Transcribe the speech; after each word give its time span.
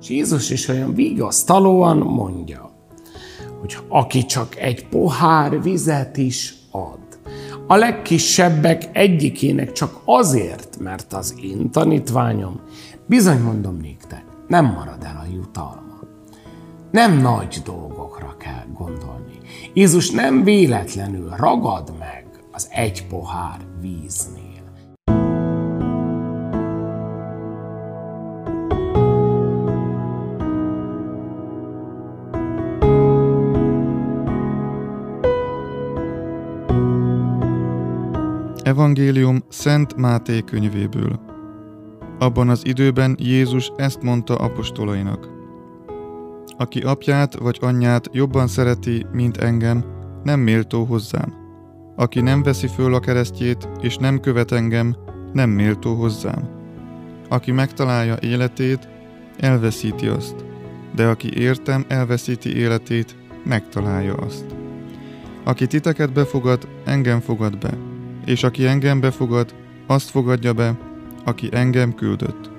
És 0.00 0.08
Jézus 0.08 0.50
is 0.50 0.68
olyan 0.68 0.94
vigasztalóan 0.94 1.96
mondja, 1.96 2.70
hogy 3.60 3.76
aki 3.88 4.24
csak 4.24 4.56
egy 4.56 4.88
pohár 4.88 5.62
vizet 5.62 6.16
is 6.16 6.54
ad, 6.70 6.98
a 7.66 7.76
legkisebbek 7.76 8.88
egyikének 8.92 9.72
csak 9.72 10.00
azért, 10.04 10.78
mert 10.80 11.12
az 11.12 11.34
én 11.42 11.70
tanítványom, 11.70 12.60
bizony 13.06 13.40
mondom 13.40 13.76
néktek, 13.76 14.24
nem 14.46 14.64
marad 14.64 15.02
el 15.02 15.24
a 15.24 15.32
jutalma. 15.34 15.98
Nem 16.90 17.20
nagy 17.20 17.60
dolgokra 17.64 18.36
kell 18.38 18.66
gondolni. 18.74 19.38
Jézus 19.74 20.10
nem 20.10 20.44
véletlenül 20.44 21.28
ragad 21.36 21.92
meg 21.98 22.26
az 22.52 22.68
egy 22.70 23.06
pohár 23.06 23.60
víznél. 23.80 24.47
Evangélium 38.68 39.42
Szent 39.48 39.96
Máté 39.96 40.40
könyvéből. 40.40 41.20
Abban 42.18 42.48
az 42.48 42.66
időben 42.66 43.16
Jézus 43.18 43.72
ezt 43.76 44.02
mondta 44.02 44.34
apostolainak. 44.34 45.28
Aki 46.58 46.80
apját 46.80 47.34
vagy 47.34 47.58
anyját 47.60 48.08
jobban 48.12 48.46
szereti, 48.46 49.06
mint 49.12 49.36
engem, 49.36 49.84
nem 50.22 50.40
méltó 50.40 50.84
hozzám. 50.84 51.34
Aki 51.96 52.20
nem 52.20 52.42
veszi 52.42 52.66
föl 52.66 52.94
a 52.94 53.00
keresztjét, 53.00 53.68
és 53.80 53.96
nem 53.96 54.20
követ 54.20 54.52
engem, 54.52 54.96
nem 55.32 55.50
méltó 55.50 55.94
hozzám. 55.94 56.48
Aki 57.28 57.52
megtalálja 57.52 58.16
életét, 58.20 58.88
elveszíti 59.38 60.06
azt, 60.06 60.44
de 60.94 61.06
aki 61.06 61.38
értem, 61.38 61.84
elveszíti 61.88 62.56
életét, 62.56 63.16
megtalálja 63.44 64.14
azt. 64.14 64.44
Aki 65.44 65.66
titeket 65.66 66.12
befogad, 66.12 66.68
engem 66.84 67.20
fogad 67.20 67.58
be 67.58 67.87
és 68.28 68.42
aki 68.42 68.66
engem 68.66 69.00
befogad, 69.00 69.54
azt 69.86 70.10
fogadja 70.10 70.52
be, 70.52 70.76
aki 71.24 71.48
engem 71.52 71.94
küldött. 71.94 72.50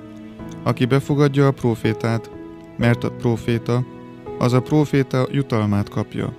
Aki 0.64 0.86
befogadja 0.86 1.48
a 1.48 1.52
profétát, 1.52 2.30
mert 2.78 3.04
a 3.04 3.12
proféta, 3.12 3.86
az 4.40 4.54
a 4.54 4.62
proféta 4.62 5.28
jutalmát 5.32 5.90
kapja. 5.90 6.34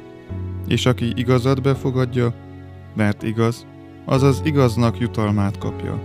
És 0.67 0.86
aki 0.86 1.12
igazat 1.14 1.62
befogadja, 1.62 2.34
mert 2.95 3.23
igaz, 3.23 3.67
az 4.05 4.23
az 4.23 4.41
igaznak 4.45 4.98
jutalmát 4.98 5.58
kapja. 5.58 6.01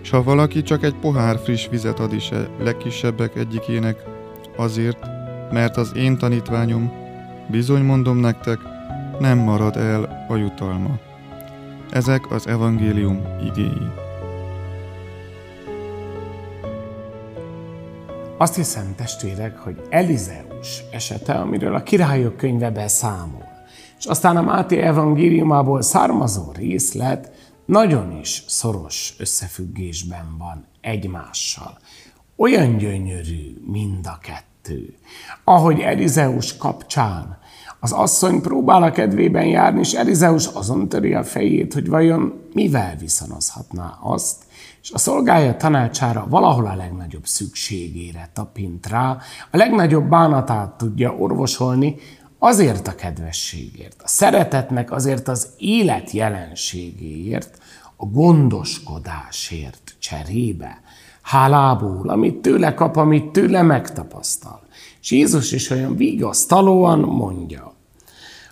S 0.00 0.10
ha 0.10 0.22
valaki 0.22 0.62
csak 0.62 0.82
egy 0.82 0.94
pohár 0.94 1.38
friss 1.38 1.68
vizet 1.68 2.00
ad 2.00 2.12
is 2.12 2.30
a 2.30 2.48
legkisebbek 2.58 3.36
egyikének, 3.36 4.04
azért, 4.56 5.06
mert 5.52 5.76
az 5.76 5.92
én 5.96 6.18
tanítványom, 6.18 6.92
bizony 7.50 7.82
mondom 7.82 8.16
nektek, 8.16 8.58
nem 9.20 9.38
marad 9.38 9.76
el 9.76 10.26
a 10.28 10.36
jutalma. 10.36 11.11
Ezek 11.92 12.30
az 12.30 12.46
evangélium 12.46 13.20
igéi. 13.44 13.90
Azt 18.38 18.54
hiszem, 18.54 18.94
testvérek, 18.96 19.58
hogy 19.58 19.82
Elizeus 19.90 20.82
esete, 20.92 21.32
amiről 21.32 21.74
a 21.74 21.82
királyok 21.82 22.36
könyve 22.36 22.70
beszámol, 22.70 23.48
és 23.98 24.04
aztán 24.04 24.36
a 24.36 24.42
Máté 24.42 24.78
evangéliumából 24.80 25.82
származó 25.82 26.52
részlet 26.52 27.32
nagyon 27.64 28.18
is 28.20 28.44
szoros 28.46 29.14
összefüggésben 29.18 30.36
van 30.38 30.66
egymással. 30.80 31.78
Olyan 32.36 32.76
gyönyörű 32.76 33.56
mind 33.66 34.06
a 34.06 34.18
kettő. 34.22 34.51
Ahogy 35.44 35.80
Elizeus 35.80 36.56
kapcsán. 36.56 37.40
Az 37.80 37.92
asszony 37.92 38.40
próbál 38.40 38.82
a 38.82 38.90
kedvében 38.90 39.46
járni, 39.46 39.80
és 39.80 39.92
Elizeus 39.92 40.46
azon 40.46 40.88
töri 40.88 41.14
a 41.14 41.24
fejét, 41.24 41.74
hogy 41.74 41.88
vajon 41.88 42.48
mivel 42.52 42.96
viszonozhatná 42.96 43.98
azt, 44.00 44.36
és 44.82 44.90
a 44.90 44.98
szolgája 44.98 45.56
tanácsára 45.56 46.26
valahol 46.28 46.66
a 46.66 46.74
legnagyobb 46.74 47.26
szükségére 47.26 48.30
tapint 48.32 48.86
rá, 48.86 49.18
a 49.50 49.56
legnagyobb 49.56 50.08
bánatát 50.08 50.70
tudja 50.76 51.14
orvosolni, 51.14 51.96
azért 52.38 52.88
a 52.88 52.94
kedvességért, 52.94 54.02
a 54.02 54.08
szeretetnek 54.08 54.92
azért 54.92 55.28
az 55.28 55.48
élet 55.58 56.10
jelenségéért, 56.10 57.58
a 57.96 58.04
gondoskodásért 58.04 59.94
cserébe, 59.98 60.80
hálából, 61.22 62.08
amit 62.08 62.36
tőle 62.36 62.74
kap, 62.74 62.96
amit 62.96 63.24
tőle 63.24 63.62
megtapasztal. 63.62 64.60
És 65.00 65.10
Jézus 65.10 65.52
is 65.52 65.70
olyan 65.70 65.96
vigasztalóan 65.96 66.98
mondja, 66.98 67.74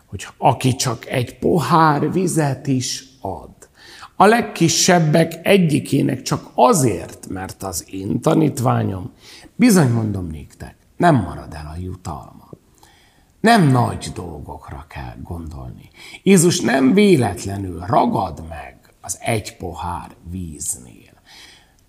hogy 0.06 0.26
aki 0.38 0.74
csak 0.74 1.06
egy 1.06 1.38
pohár 1.38 2.12
vizet 2.12 2.66
is 2.66 3.04
ad, 3.20 3.50
a 4.20 4.26
legkisebbek 4.26 5.46
egyikének 5.46 6.22
csak 6.22 6.50
azért, 6.54 7.28
mert 7.28 7.62
az 7.62 7.84
én 7.90 8.20
tanítványom, 8.20 9.10
bizony 9.56 9.90
mondom 9.90 10.26
néktek, 10.26 10.76
nem 10.96 11.14
marad 11.14 11.54
el 11.54 11.72
a 11.74 11.80
jutalma. 11.80 12.48
Nem 13.40 13.68
nagy 13.68 14.10
dolgokra 14.14 14.84
kell 14.88 15.16
gondolni. 15.22 15.90
Jézus 16.22 16.60
nem 16.60 16.94
véletlenül 16.94 17.84
ragad 17.86 18.42
meg 18.48 18.76
az 19.00 19.18
egy 19.20 19.56
pohár 19.56 20.10
víznél. 20.30 21.09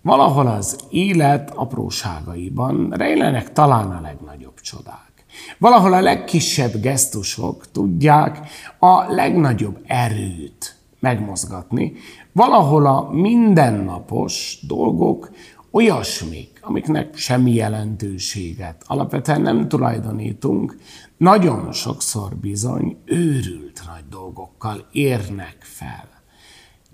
Valahol 0.02 0.46
az 0.46 0.78
élet 0.90 1.50
apróságaiban 1.50 2.90
rejlenek 2.90 3.52
talán 3.52 3.90
a 3.90 4.00
legnagyobb 4.00 4.60
csodák. 4.60 5.24
Valahol 5.58 5.92
a 5.92 6.00
legkisebb 6.00 6.80
gesztusok 6.80 7.70
tudják 7.70 8.48
a 8.78 9.12
legnagyobb 9.12 9.78
erőt 9.86 10.76
megmozgatni. 11.00 11.92
Valahol 12.32 12.86
a 12.86 13.08
mindennapos 13.12 14.58
dolgok 14.66 15.30
olyasmik, 15.70 16.58
amiknek 16.62 17.16
semmi 17.16 17.54
jelentőséget 17.54 18.82
alapvetően 18.86 19.40
nem 19.40 19.68
tulajdonítunk, 19.68 20.76
nagyon 21.16 21.72
sokszor 21.72 22.36
bizony 22.36 22.96
őrült 23.04 23.82
nagy 23.86 24.04
dolgokkal 24.10 24.88
érnek 24.92 25.56
fel 25.60 26.12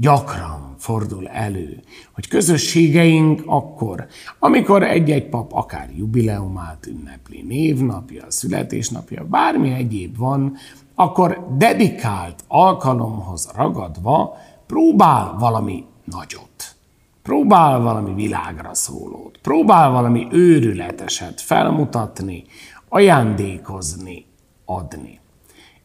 gyakran 0.00 0.57
fordul 0.88 1.28
elő, 1.28 1.82
hogy 2.12 2.28
közösségeink 2.28 3.42
akkor, 3.46 4.06
amikor 4.38 4.82
egy-egy 4.82 5.28
pap 5.28 5.52
akár 5.52 5.90
jubileumát 5.96 6.86
ünnepli, 6.86 7.42
névnapja, 7.42 8.24
születésnapja, 8.28 9.24
bármi 9.24 9.72
egyéb 9.72 10.16
van, 10.16 10.56
akkor 10.94 11.46
dedikált 11.56 12.44
alkalomhoz 12.46 13.50
ragadva 13.54 14.36
próbál 14.66 15.36
valami 15.38 15.84
nagyot. 16.04 16.76
Próbál 17.22 17.80
valami 17.80 18.14
világra 18.14 18.74
szólót, 18.74 19.38
próbál 19.42 19.90
valami 19.90 20.26
őrületeset 20.30 21.40
felmutatni, 21.40 22.44
ajándékozni, 22.88 24.26
adni. 24.64 25.20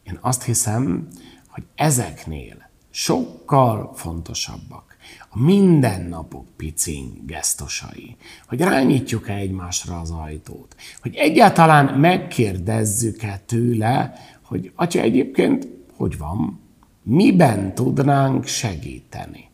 Én 0.02 0.18
azt 0.20 0.42
hiszem, 0.42 1.08
hogy 1.48 1.64
ezeknél 1.74 2.63
sokkal 2.96 3.92
fontosabbak 3.94 4.96
a 5.28 5.38
mindennapok 5.38 6.46
picin 6.56 7.22
gesztusai, 7.26 8.16
hogy 8.46 8.60
rányítjuk-e 8.60 9.34
egymásra 9.34 10.00
az 10.00 10.10
ajtót, 10.10 10.76
hogy 11.02 11.14
egyáltalán 11.14 11.98
megkérdezzük-e 11.98 13.42
tőle, 13.46 14.12
hogy 14.42 14.72
atya 14.74 15.00
egyébként 15.00 15.68
hogy 15.96 16.18
van, 16.18 16.60
miben 17.02 17.74
tudnánk 17.74 18.46
segíteni. 18.46 19.50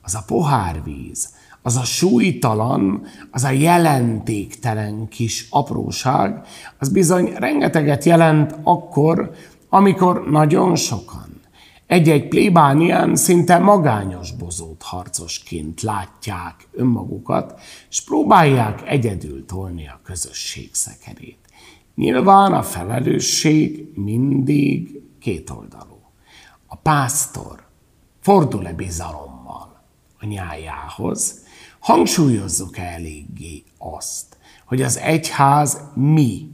Az 0.00 0.14
a 0.14 0.24
pohárvíz, 0.26 1.28
az 1.62 1.76
a 1.76 1.84
súlytalan, 1.84 3.02
az 3.30 3.44
a 3.44 3.50
jelentéktelen 3.50 5.08
kis 5.08 5.46
apróság, 5.50 6.46
az 6.78 6.88
bizony 6.88 7.32
rengeteget 7.36 8.04
jelent 8.04 8.54
akkor, 8.62 9.34
amikor 9.68 10.30
nagyon 10.30 10.76
sokan 10.76 11.33
egy-egy 11.86 12.28
plébánián 12.28 13.16
szinte 13.16 13.58
magányos 13.58 14.32
bozót 14.32 14.82
harcosként 14.82 15.82
látják 15.82 16.68
önmagukat, 16.72 17.60
és 17.90 18.00
próbálják 18.00 18.82
egyedül 18.88 19.46
tolni 19.46 19.88
a 19.88 20.00
közösség 20.04 20.68
szekerét. 20.72 21.38
Nyilván 21.94 22.52
a 22.52 22.62
felelősség 22.62 23.88
mindig 23.94 25.02
kétoldalú. 25.20 26.00
A 26.66 26.76
pásztor 26.76 27.66
fordul-e 28.20 28.72
bizalommal 28.72 29.82
a 30.18 30.26
nyájához, 30.26 31.42
hangsúlyozzuk 31.78 32.78
-e 32.78 32.82
eléggé 32.82 33.62
azt, 33.78 34.36
hogy 34.64 34.82
az 34.82 34.98
egyház 34.98 35.80
mi 35.94 36.50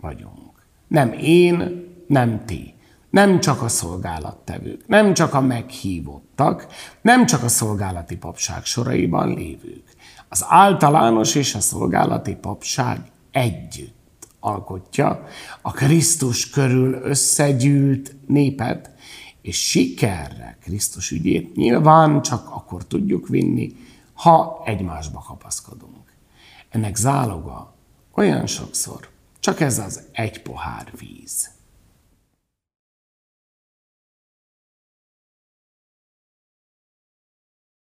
vagyunk. 0.00 0.66
Nem 0.88 1.12
én, 1.12 1.86
nem 2.06 2.44
ti 2.44 2.74
nem 3.12 3.40
csak 3.40 3.62
a 3.62 3.68
szolgálattevők, 3.68 4.86
nem 4.86 5.14
csak 5.14 5.34
a 5.34 5.40
meghívottak, 5.40 6.66
nem 7.02 7.26
csak 7.26 7.42
a 7.42 7.48
szolgálati 7.48 8.16
papság 8.16 8.64
soraiban 8.64 9.34
lévők. 9.34 9.84
Az 10.28 10.44
általános 10.48 11.34
és 11.34 11.54
a 11.54 11.60
szolgálati 11.60 12.34
papság 12.34 13.00
együtt 13.30 14.28
alkotja 14.40 15.24
a 15.62 15.70
Krisztus 15.70 16.50
körül 16.50 16.94
összegyűlt 16.94 18.14
népet, 18.26 18.90
és 19.42 19.68
sikerre 19.68 20.58
Krisztus 20.62 21.10
ügyét 21.10 21.56
nyilván 21.56 22.22
csak 22.22 22.50
akkor 22.50 22.86
tudjuk 22.86 23.28
vinni, 23.28 23.76
ha 24.14 24.62
egymásba 24.64 25.24
kapaszkodunk. 25.28 26.14
Ennek 26.70 26.96
záloga 26.96 27.74
olyan 28.14 28.46
sokszor 28.46 29.08
csak 29.40 29.60
ez 29.60 29.78
az 29.78 30.02
egy 30.12 30.42
pohár 30.42 30.92
víz. 30.98 31.50